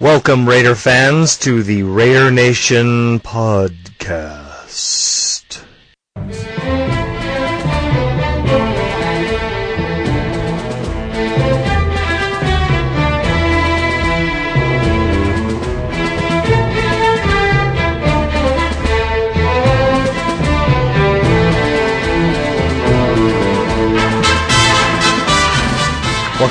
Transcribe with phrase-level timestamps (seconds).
[0.00, 5.23] Welcome, Raider fans, to the Raider Nation podcast.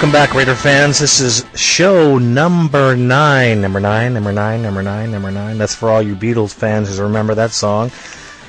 [0.03, 0.99] Welcome back, Raider fans.
[0.99, 3.61] This is show number nine.
[3.61, 5.57] Number nine, number nine, number nine, number nine.
[5.57, 7.89] That's for all you Beatles fans who remember that song.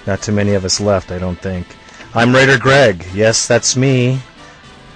[0.05, 1.69] Not too many of us left, I don't think.
[2.13, 3.07] I'm Raider Greg.
[3.15, 4.19] Yes, that's me.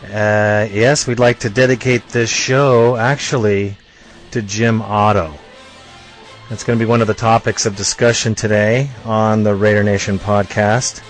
[0.06, 3.76] Uh, yes, we'd like to dedicate this show, actually,
[4.32, 5.34] to Jim Otto.
[6.50, 10.18] That's going to be one of the topics of discussion today on the Raider Nation
[10.18, 11.04] podcast.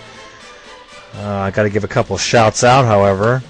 [1.15, 3.43] Uh, I got to give a couple shouts out, however.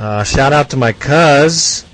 [0.00, 1.84] Uh, shout out to my cuz,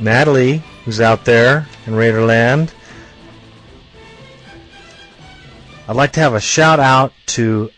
[0.00, 2.72] Natalie, who's out there in Raiderland.
[5.86, 7.70] I'd like to have a shout out to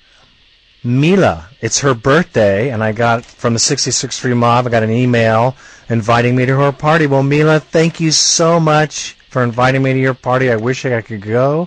[0.85, 1.49] Mila.
[1.61, 5.57] It's her birthday, and I got from the 66th Street Mob, I got an email
[5.89, 7.09] inviting me to her party.
[7.09, 10.53] Well, Mila, thank you so much for inviting me to your party.
[10.53, 11.67] I wish I could go,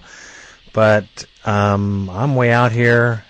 [0.72, 3.26] but um, I'm way out here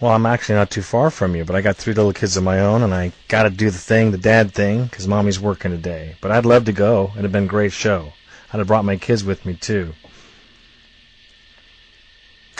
[0.00, 2.44] well, I'm actually not too far from you, but I got three little kids of
[2.44, 5.70] my own, and I got to do the thing, the dad thing, because mommy's working
[5.70, 6.16] today.
[6.20, 7.10] But I'd love to go.
[7.12, 8.12] It'd have been a great show.
[8.52, 9.94] I'd have brought my kids with me, too.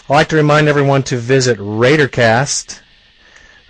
[0.09, 2.81] I'd like to remind everyone to visit Raidercast,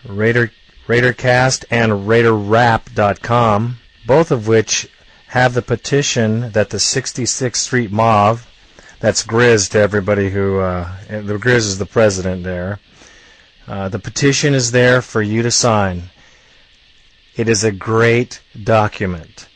[0.06, 0.53] Raider,
[0.86, 4.89] Raidercast, and RaiderRap.com, both of which
[5.28, 8.39] have the petition that the 66th Street Mob,
[9.01, 12.78] that's Grizz to everybody who, uh, the Grizz is the president there,
[13.67, 16.11] uh, the petition is there for you to sign.
[17.36, 19.48] It is a great document.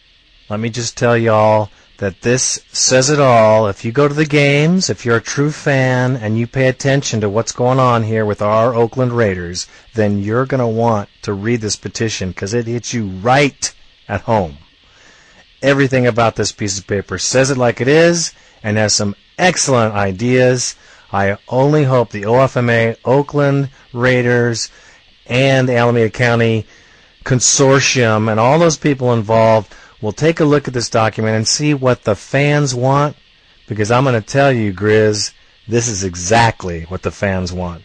[0.49, 3.69] Let me just tell y'all that this says it all.
[3.69, 7.21] If you go to the games, if you're a true fan and you pay attention
[7.21, 11.33] to what's going on here with our Oakland Raiders, then you're going to want to
[11.33, 13.73] read this petition because it hits you right
[14.09, 14.59] at home.
[15.63, 19.95] Everything about this piece of paper says it like it is and has some excellent
[19.95, 20.75] ideas
[21.13, 24.71] I only hope the OFMA, Oakland Raiders,
[25.27, 26.67] and Alameda County
[27.25, 31.75] Consortium and all those people involved will take a look at this document and see
[31.75, 33.17] what the fans want.
[33.69, 35.33] Because I'm going to tell you, Grizz,
[35.69, 37.83] this is exactly what the fans want.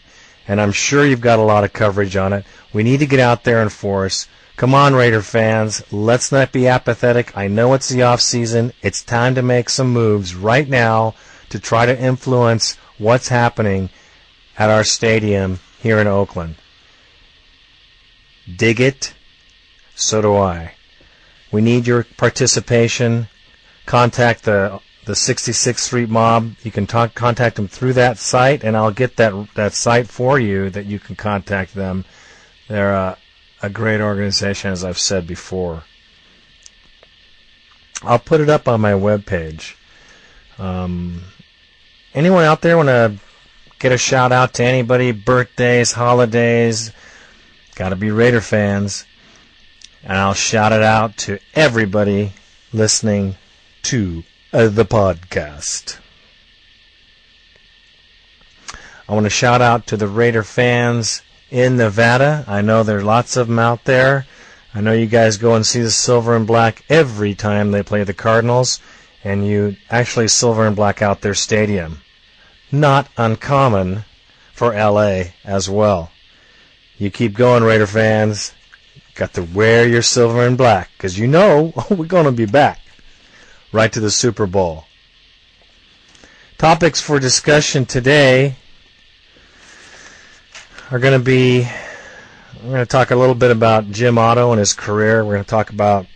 [0.48, 2.44] And I'm sure you've got a lot of coverage on it.
[2.72, 4.26] We need to get out there and force.
[4.56, 5.82] Come on, Raider fans.
[5.92, 7.36] Let's not be apathetic.
[7.36, 8.72] I know it's the off season.
[8.82, 11.14] It's time to make some moves right now
[11.50, 13.90] to try to influence what's happening
[14.58, 16.56] at our stadium here in Oakland.
[18.54, 19.14] Dig it?
[19.94, 20.74] So do I.
[21.50, 23.28] We need your participation.
[23.86, 26.56] Contact the the 66th Street Mob.
[26.64, 30.38] You can talk, contact them through that site, and I'll get that that site for
[30.38, 32.04] you that you can contact them.
[32.68, 33.16] They're a,
[33.62, 35.84] a great organization, as I've said before.
[38.02, 39.76] I'll put it up on my webpage.
[40.58, 41.22] Um,
[42.16, 43.18] anyone out there want to
[43.78, 45.12] get a shout out to anybody?
[45.12, 46.90] Birthdays, holidays?
[47.76, 49.04] Got to be Raider fans.
[50.02, 52.32] And I'll shout it out to everybody
[52.72, 53.36] listening
[53.82, 55.98] to uh, the podcast.
[59.08, 62.44] I want to shout out to the Raider fans in Nevada.
[62.48, 64.26] I know there are lots of them out there.
[64.74, 68.04] I know you guys go and see the silver and black every time they play
[68.04, 68.80] the Cardinals,
[69.22, 72.02] and you actually silver and black out their stadium
[72.72, 74.04] not uncommon
[74.52, 76.10] for LA as well.
[76.98, 78.52] You keep going, Raider fans.
[79.14, 82.80] Got to wear your silver and black because you know we're going to be back
[83.72, 84.84] right to the Super Bowl.
[86.58, 88.56] Topics for discussion today
[90.90, 91.68] are going to be
[92.62, 95.24] we're going to talk a little bit about Jim Otto and his career.
[95.24, 96.06] We're going to talk about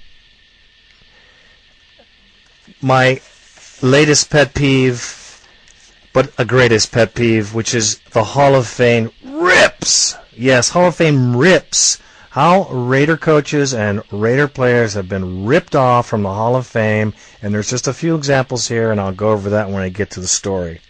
[2.81, 3.21] my
[3.83, 5.20] latest pet peeve
[6.13, 10.15] but a greatest pet peeve, which is the Hall of Fame rips.
[10.37, 11.99] Yes, Hall of Fame rips.
[12.31, 17.13] How Raider coaches and Raider players have been ripped off from the Hall of Fame,
[17.43, 20.11] and there's just a few examples here, and I'll go over that when I get
[20.13, 20.81] to the story.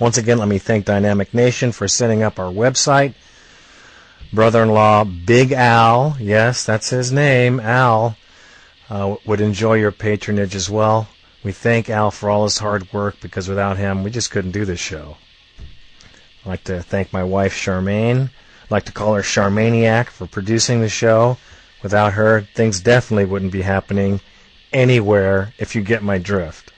[0.00, 3.14] Once again, let me thank Dynamic Nation for setting up our website.
[4.32, 8.16] Brother-in-law Big Al, yes, that's his name, Al,
[8.90, 11.08] uh, would enjoy your patronage as well.
[11.44, 14.64] We thank Al for all his hard work because without him, we just couldn't do
[14.64, 15.18] this show.
[16.44, 18.30] I'd like to thank my wife, Charmaine,
[18.64, 21.36] I'd like to call her Charmaniac for producing the show.
[21.82, 24.20] Without her, things definitely wouldn't be happening
[24.72, 26.72] anywhere if you get my drift.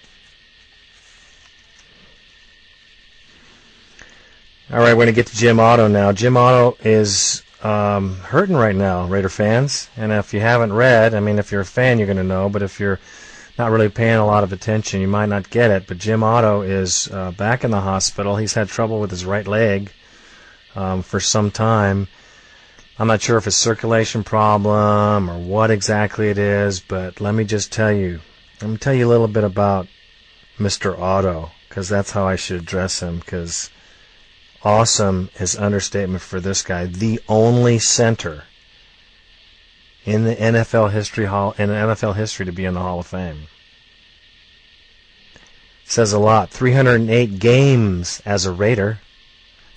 [4.72, 6.10] All right, we're going to get to Jim Otto now.
[6.10, 9.88] Jim Otto is um, hurting right now, Raider fans.
[9.96, 12.48] And if you haven't read, I mean, if you're a fan, you're going to know.
[12.48, 12.98] But if you're
[13.58, 15.86] not really paying a lot of attention, you might not get it.
[15.86, 18.36] But Jim Otto is uh, back in the hospital.
[18.36, 19.92] He's had trouble with his right leg
[20.74, 22.08] um, for some time.
[22.98, 27.44] I'm not sure if it's circulation problem or what exactly it is, but let me
[27.44, 28.20] just tell you.
[28.62, 29.86] Let me tell you a little bit about
[30.58, 30.98] Mr.
[30.98, 33.18] Otto, because that's how I should address him.
[33.18, 33.68] Because
[34.62, 36.86] awesome is understatement for this guy.
[36.86, 38.44] The only center
[40.06, 43.48] in the NFL history hall in NFL history to be in the Hall of Fame.
[45.84, 46.50] Says a lot.
[46.50, 49.00] 308 games as a Raider.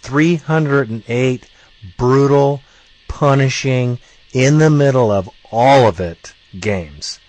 [0.02, 1.50] 308
[1.98, 2.62] brutal
[3.08, 4.00] punishing,
[4.32, 7.20] in the middle of all of it games.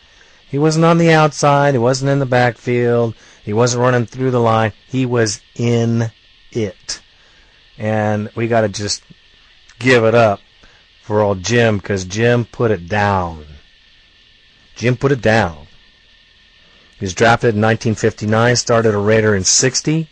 [0.49, 1.75] He wasn't on the outside.
[1.75, 3.15] He wasn't in the backfield.
[3.45, 4.73] He wasn't running through the line.
[4.87, 6.11] He was in
[6.53, 7.01] it.
[7.79, 9.03] And we got to just
[9.79, 10.41] give it up
[11.11, 13.45] for old Jim because Jim put it down.
[14.77, 15.67] Jim put it down.
[17.01, 20.09] He was drafted in 1959, started a Raider in 60,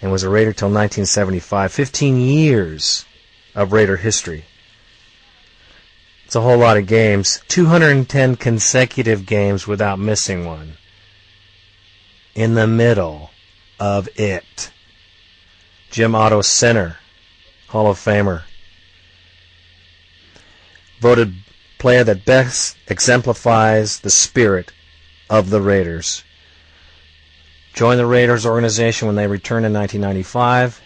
[0.00, 1.70] and was a Raider till 1975.
[1.70, 3.04] 15 years
[3.54, 4.44] of Raider history.
[6.26, 7.40] It's a whole lot of games.
[7.46, 10.78] 210 consecutive games without missing one.
[12.34, 13.30] In the middle
[13.78, 14.72] of it.
[15.92, 16.96] Jim Otto Center,
[17.68, 18.42] Hall of Famer.
[21.02, 21.34] Voted
[21.78, 24.70] player that best exemplifies the spirit
[25.28, 26.22] of the Raiders.
[27.74, 30.80] Joined the Raiders organization when they returned in 1995.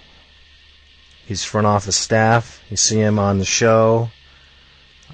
[1.26, 2.62] He's front office staff.
[2.70, 4.08] You see him on the show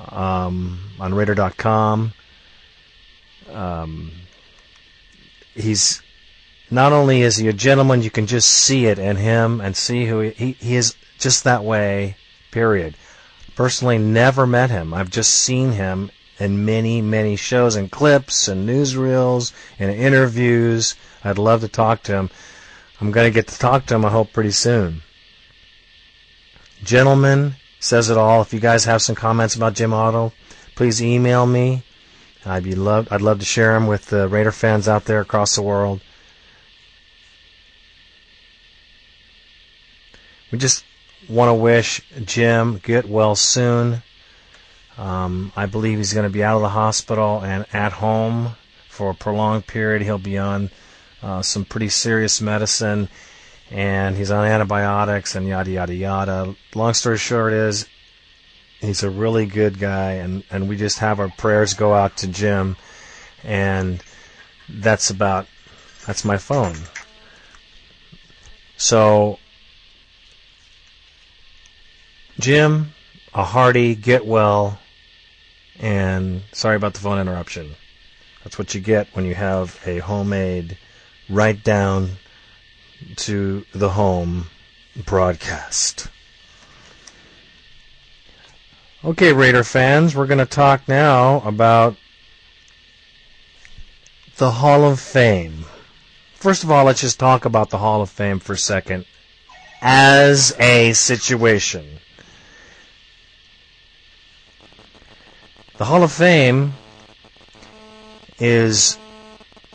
[0.08, 2.12] um, on Raider.com.
[3.50, 4.12] Um,
[5.52, 6.00] he's
[6.70, 10.06] not only is he a gentleman, you can just see it in him and see
[10.06, 12.14] who he, he, he is just that way,
[12.52, 12.94] period.
[13.54, 14.94] Personally, never met him.
[14.94, 20.94] I've just seen him in many, many shows and clips and newsreels and interviews.
[21.22, 22.30] I'd love to talk to him.
[23.00, 25.02] I'm going to get to talk to him, I hope, pretty soon.
[26.82, 28.42] Gentlemen, says it all.
[28.42, 30.32] If you guys have some comments about Jim Otto,
[30.74, 31.82] please email me.
[32.44, 35.54] I'd be love I'd love to share them with the Raider fans out there across
[35.54, 36.00] the world.
[40.50, 40.84] We just
[41.28, 44.02] want to wish Jim get well soon.
[44.98, 48.56] Um, I believe he's going to be out of the hospital and at home
[48.88, 50.02] for a prolonged period.
[50.02, 50.70] He'll be on
[51.22, 53.08] uh, some pretty serious medicine
[53.70, 56.54] and he's on antibiotics and yada yada yada.
[56.74, 57.86] Long story short is
[58.80, 62.26] he's a really good guy and, and we just have our prayers go out to
[62.26, 62.76] Jim
[63.42, 64.02] and
[64.68, 65.46] that's about
[66.06, 66.76] that's my phone.
[68.76, 69.38] So
[72.38, 72.92] Jim,
[73.34, 74.78] a hearty get well
[75.78, 77.74] and sorry about the phone interruption.
[78.42, 80.78] That's what you get when you have a homemade
[81.28, 82.12] right down
[83.16, 84.48] to the home
[85.04, 86.08] broadcast.
[89.04, 91.96] Okay, Raider fans, we're going to talk now about
[94.36, 95.64] the Hall of Fame.
[96.34, 99.04] First of all, let's just talk about the Hall of Fame for a second
[99.80, 101.98] as a situation.
[105.78, 106.74] The Hall of Fame
[108.38, 108.98] is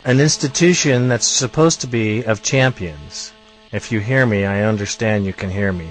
[0.04, 3.32] an institution that's supposed to be of champions.
[3.72, 5.88] If you hear me, I understand you can hear me.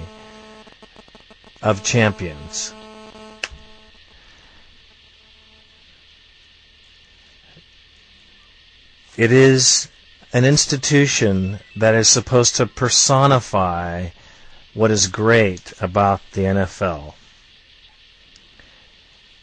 [1.62, 2.72] Of champions.
[9.18, 9.88] It is
[10.32, 14.08] an institution that is supposed to personify
[14.72, 17.14] what is great about the NFL.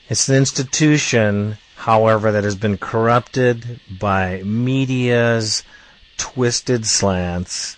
[0.10, 5.62] It's an institution however, that has been corrupted by media's
[6.18, 7.78] twisted slants,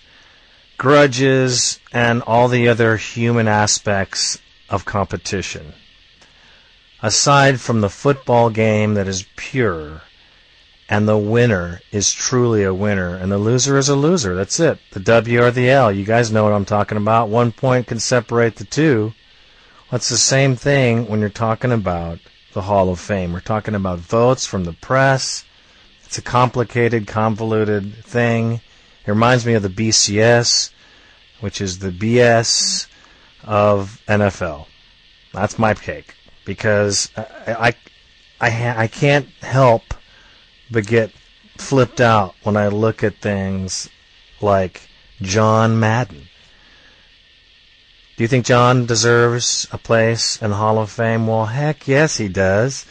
[0.77, 5.74] grudges, and all the other human aspects of competition.
[7.01, 10.03] Aside from the football game that is pure,
[10.88, 14.36] and the winner is truly a winner, and the loser is a loser.
[14.36, 14.79] That's it.
[14.91, 15.91] The W or the L.
[15.91, 17.27] You guys know what I'm talking about.
[17.27, 19.13] One point can separate the two.
[19.89, 22.20] It's the same thing when you're talking about
[22.51, 23.32] the Hall of Fame.
[23.32, 25.46] We're talking about votes from the press.
[26.03, 28.56] It's a complicated, convoluted thing.
[28.56, 30.72] It reminds me of the BCS,
[31.39, 32.88] which is the BS
[33.46, 34.65] of NFL.
[35.32, 37.75] That's my take because I, I,
[38.41, 39.94] I, I can't help
[40.70, 41.12] but get
[41.58, 43.89] flipped out when I look at things
[44.41, 44.89] like
[45.22, 46.27] John Madden.
[48.17, 51.27] Do you think John deserves a place in the Hall of Fame?
[51.27, 52.88] Well, heck yes, he does.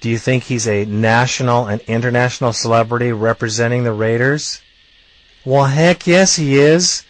[0.00, 4.62] Do you think he's a national and international celebrity representing the Raiders?
[5.44, 7.04] Well, heck yes, he is.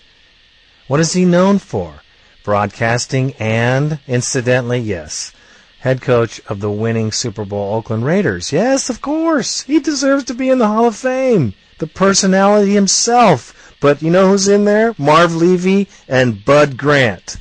[0.88, 2.02] What is he known for?
[2.45, 5.33] Broadcasting and, incidentally, yes,
[5.81, 8.50] head coach of the winning Super Bowl Oakland Raiders.
[8.50, 9.62] Yes, of course.
[9.62, 11.55] He deserves to be in the Hall of Fame.
[11.78, 13.55] The personality himself.
[13.80, 14.94] But you know who's in there?
[14.99, 17.37] Marv Levy and Bud Grant.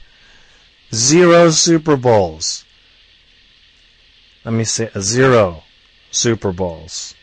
[0.94, 2.63] Zero Super Bowls.
[4.46, 5.63] Let me say uh, zero
[6.12, 7.15] Super Bowls.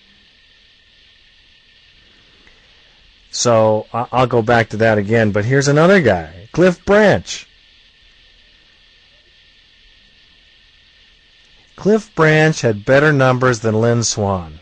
[3.30, 5.33] So I'll go back to that again.
[5.33, 7.49] But here's another guy, Cliff Branch.
[11.76, 14.61] Cliff Branch had better numbers than Lynn Swann.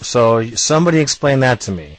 [0.00, 1.98] So somebody explain that to me.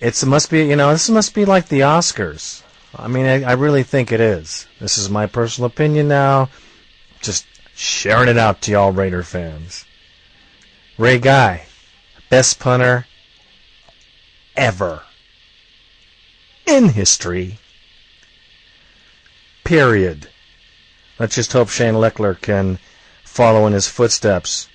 [0.00, 2.62] It's, it must be, you know, this must be like the Oscars.
[2.96, 4.66] I mean, I, I really think it is.
[4.80, 6.48] This is my personal opinion now.
[7.20, 9.84] Just sharing it out to y'all Raider fans.
[10.98, 11.66] Ray Guy,
[12.30, 13.06] best punter
[14.56, 15.02] ever
[16.66, 17.58] in history.
[19.64, 20.28] Period.
[21.18, 22.78] Let's just hope Shane Lechler can
[23.24, 24.68] follow in his footsteps.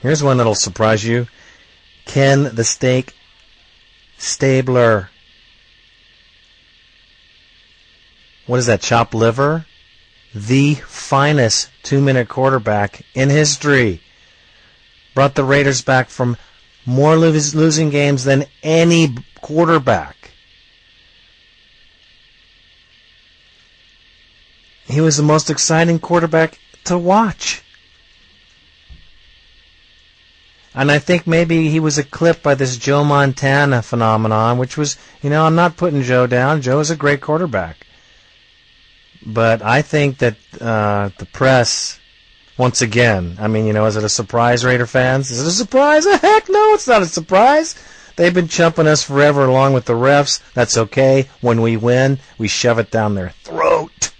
[0.00, 1.26] Here's one that'll surprise you.
[2.08, 3.14] Ken the Snake
[4.16, 5.10] Stabler.
[8.46, 9.66] What is that, chopped liver?
[10.34, 14.00] The finest two minute quarterback in history.
[15.14, 16.36] Brought the Raiders back from
[16.86, 20.32] more losing games than any quarterback.
[24.86, 27.62] He was the most exciting quarterback to watch.
[30.78, 35.28] And I think maybe he was eclipsed by this Joe Montana phenomenon, which was, you
[35.28, 36.62] know, I'm not putting Joe down.
[36.62, 37.84] Joe is a great quarterback.
[39.26, 41.98] But I think that uh, the press,
[42.56, 45.32] once again, I mean, you know, is it a surprise, Raider fans?
[45.32, 46.04] Is it a surprise?
[46.22, 47.74] Heck no, it's not a surprise.
[48.14, 50.40] They've been chumping us forever along with the refs.
[50.54, 51.28] That's okay.
[51.40, 54.12] When we win, we shove it down their throat.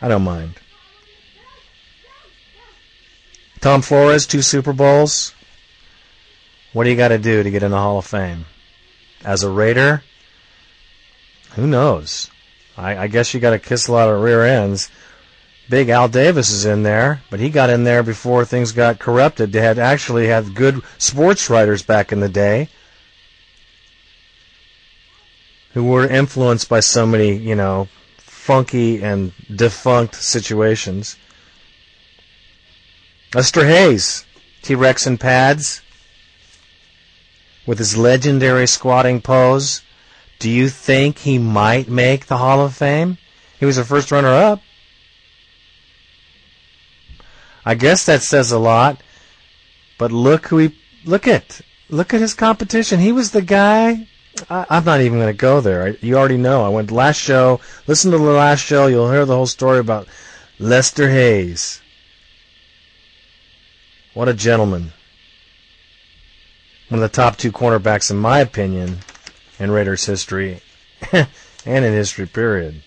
[0.00, 0.54] I don't mind.
[3.60, 5.34] Tom Flores, two Super Bowls.
[6.72, 8.46] What do you got to do to get in the Hall of Fame?
[9.24, 10.02] As a Raider,
[11.52, 12.30] who knows?
[12.76, 14.90] I, I guess you got to kiss a lot of rear ends.
[15.68, 19.52] Big Al Davis is in there, but he got in there before things got corrupted.
[19.52, 22.68] They had actually had good sports writers back in the day
[25.74, 27.88] who were influenced by so many, you know,
[28.18, 31.16] funky and defunct situations.
[33.32, 34.24] Lester Hayes,
[34.62, 35.82] T Rex in pads,
[37.66, 39.82] with his legendary squatting pose.
[40.40, 43.18] Do you think he might make the Hall of Fame?
[43.58, 44.62] He was a first runner up.
[47.64, 49.00] I guess that says a lot.
[49.98, 53.00] But look who he look at look at his competition.
[53.00, 54.08] He was the guy
[54.48, 55.88] I, am not even going to go there.
[55.88, 56.64] I, you already know.
[56.64, 57.60] I went last show.
[57.86, 58.86] Listen to the last show.
[58.86, 60.08] You'll hear the whole story about
[60.58, 61.80] Lester Hayes.
[64.20, 64.92] What a gentleman.
[66.90, 68.98] One of the top two cornerbacks, in my opinion,
[69.58, 70.60] in Raiders history
[71.10, 71.26] and
[71.64, 72.82] in history, period.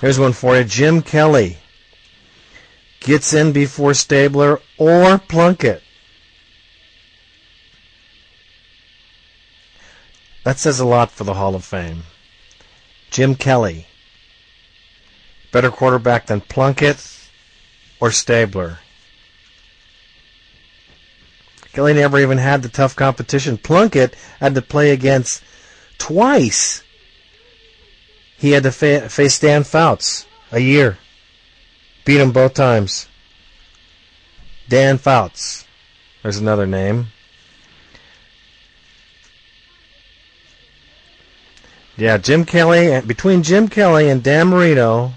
[0.00, 0.64] Here's one for you.
[0.64, 1.58] Jim Kelly
[3.00, 5.82] gets in before Stabler or Plunkett.
[10.44, 12.04] That says a lot for the Hall of Fame.
[13.10, 13.86] Jim Kelly.
[15.52, 17.21] Better quarterback than Plunkett
[18.02, 18.80] or Stabler.
[21.72, 23.56] Kelly never even had the tough competition.
[23.56, 25.40] Plunkett had to play against
[25.98, 26.82] twice.
[28.36, 30.98] He had to fa- face Dan Fouts a year.
[32.04, 33.06] Beat him both times.
[34.68, 35.64] Dan Fouts.
[36.24, 37.06] There's another name.
[41.96, 45.12] Yeah, Jim Kelly, between Jim Kelly and Dan Marino,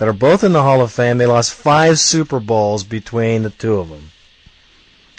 [0.00, 3.50] that are both in the Hall of Fame, they lost five Super Bowls between the
[3.50, 4.12] two of them.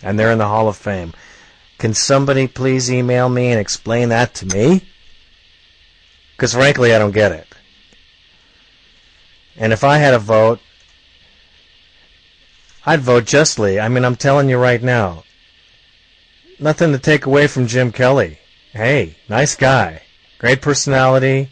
[0.02, 1.14] And they're in the Hall of Fame.
[1.78, 4.82] Can somebody please email me and explain that to me?
[6.36, 7.48] Because frankly, I don't get it.
[9.56, 10.60] And if I had a vote,
[12.84, 13.80] I'd vote justly.
[13.80, 15.26] I mean, I'm telling you right now.
[16.58, 18.40] nothing to take away from Jim Kelly.
[18.72, 20.02] Hey, nice guy.
[20.40, 21.52] Great personality.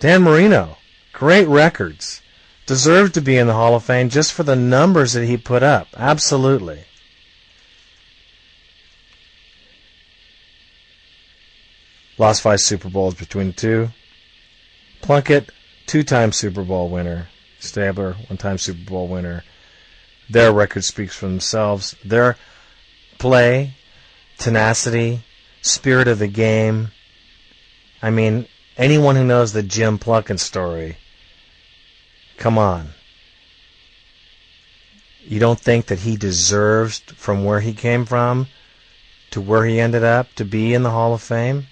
[0.00, 0.77] Dan Marino,
[1.18, 2.22] great records.
[2.66, 5.62] Deserved to be in the Hall of Fame just for the numbers that he put
[5.62, 5.88] up.
[5.96, 6.84] Absolutely.
[12.18, 13.88] Lost five Super Bowls between the two.
[15.00, 15.50] Plunkett,
[15.86, 17.28] two-time Super Bowl winner.
[17.58, 19.44] Stabler, one-time Super Bowl winner.
[20.28, 21.96] Their record speaks for themselves.
[22.04, 22.36] Their
[23.18, 23.74] play,
[24.36, 25.20] tenacity,
[25.62, 26.88] spirit of the game.
[28.02, 28.46] I mean,
[28.76, 30.96] anyone who knows the Jim Plunkett story,
[32.38, 32.90] come on.
[35.26, 38.46] You don't think that he deserves, from where he came from
[39.30, 41.66] to where he ended up, to be in the Hall of Fame?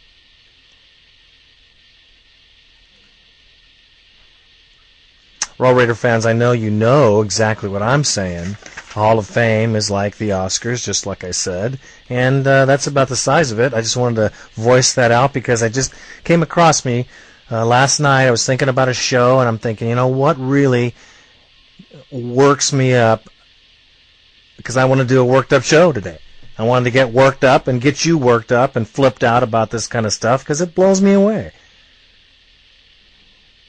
[5.58, 8.58] Roll Raider fans, I know you know exactly what I'm saying.
[8.90, 11.78] Hall of Fame is like the Oscars, just like I said,
[12.11, 13.73] and uh, that's about the size of it.
[13.73, 15.94] I just wanted to voice that out because I just
[16.25, 17.06] came across me
[17.50, 18.26] uh, last night.
[18.26, 20.95] I was thinking about a show, and I'm thinking, you know, what really
[22.11, 23.29] works me up
[24.57, 26.19] because I want to do a worked up show today.
[26.59, 29.71] I wanted to get worked up and get you worked up and flipped out about
[29.71, 31.53] this kind of stuff because it blows me away.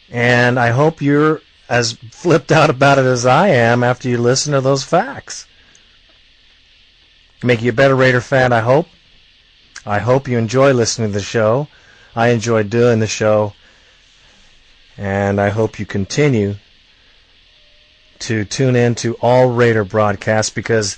[0.09, 4.53] And I hope you're as flipped out about it as I am after you listen
[4.53, 5.45] to those facts.
[7.43, 8.87] Make you a better Raider fan, I hope.
[9.85, 11.67] I hope you enjoy listening to the show.
[12.15, 13.53] I enjoy doing the show.
[14.97, 16.55] And I hope you continue
[18.19, 20.97] to tune in to all Raider broadcasts because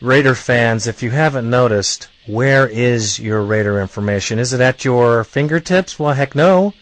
[0.00, 4.38] Raider fans, if you haven't noticed, where is your Raider information?
[4.38, 5.98] Is it at your fingertips?
[5.98, 6.74] Well, heck no.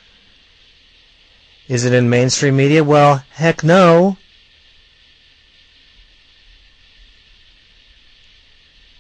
[1.69, 2.83] Is it in mainstream media?
[2.83, 4.17] Well, heck no.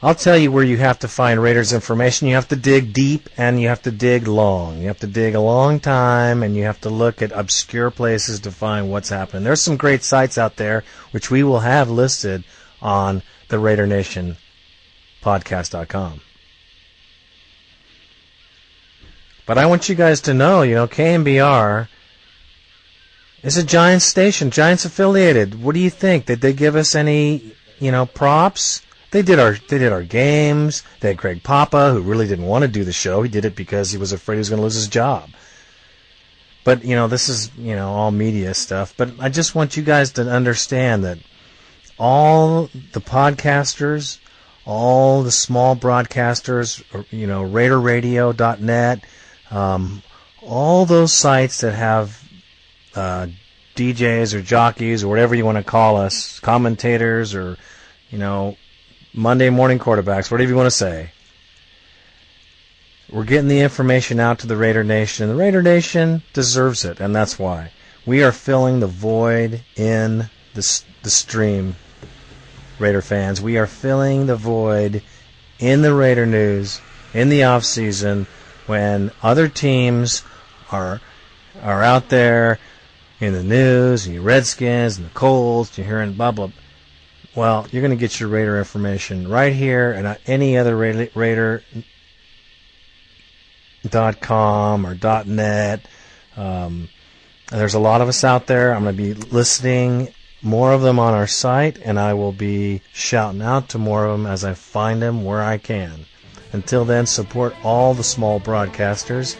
[0.00, 2.28] I'll tell you where you have to find Raiders information.
[2.28, 4.80] You have to dig deep and you have to dig long.
[4.80, 8.38] You have to dig a long time and you have to look at obscure places
[8.40, 9.42] to find what's happening.
[9.42, 12.44] There's some great sites out there which we will have listed
[12.80, 14.36] on the Raider Nation
[15.20, 16.20] podcast.com.
[19.46, 21.88] But I want you guys to know, you know, KNBR
[23.42, 25.60] is a Giants station, Giants affiliated.
[25.60, 26.26] What do you think?
[26.26, 28.82] Did they give us any, you know, props?
[29.10, 30.82] They did our they did our games.
[31.00, 33.22] They had Greg Papa, who really didn't want to do the show.
[33.22, 35.30] He did it because he was afraid he was going to lose his job.
[36.64, 38.94] But you know, this is you know all media stuff.
[38.96, 41.18] But I just want you guys to understand that
[41.98, 44.18] all the podcasters,
[44.66, 49.04] all the small broadcasters, you know, RaiderRadio.net,
[49.50, 50.02] um,
[50.42, 52.22] all those sites that have
[52.94, 53.26] uh,
[53.74, 57.56] DJs or jockeys or whatever you want to call us, commentators or,
[58.10, 58.56] you know,
[59.18, 61.10] Monday morning quarterbacks, whatever you want to say.
[63.10, 67.00] We're getting the information out to the Raider Nation, and the Raider Nation deserves it,
[67.00, 67.72] and that's why.
[68.06, 71.74] We are filling the void in the, the stream,
[72.78, 73.40] Raider fans.
[73.40, 75.02] We are filling the void
[75.58, 76.80] in the Raider news
[77.12, 78.28] in the off season
[78.68, 80.22] when other teams
[80.70, 81.00] are
[81.60, 82.60] are out there
[83.18, 86.50] in the news, and your Redskins, and the Colts, you're hearing blah, blah.
[87.34, 91.62] Well, you're going to get your Raider information right here and any other Raider
[93.88, 95.86] dot com or dot net.
[96.36, 96.88] Um,
[97.50, 98.74] there's a lot of us out there.
[98.74, 100.08] I'm going to be listing
[100.42, 104.18] more of them on our site, and I will be shouting out to more of
[104.18, 106.06] them as I find them where I can.
[106.52, 109.36] Until then, support all the small broadcasters.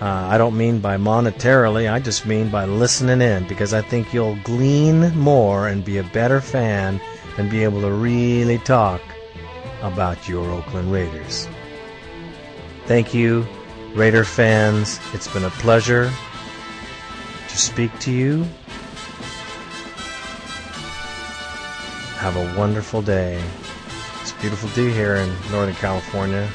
[0.00, 4.14] Uh, I don't mean by monetarily, I just mean by listening in because I think
[4.14, 6.98] you'll glean more and be a better fan
[7.36, 9.02] and be able to really talk
[9.82, 11.48] about your Oakland Raiders.
[12.86, 13.46] Thank you,
[13.94, 14.98] Raider fans.
[15.12, 16.10] It's been a pleasure
[17.48, 18.44] to speak to you.
[22.16, 23.42] Have a wonderful day.
[24.22, 26.48] It's a beautiful day here in Northern California.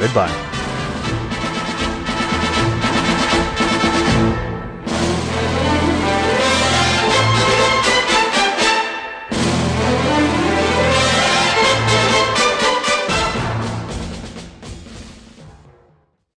[0.00, 0.59] Goodbye.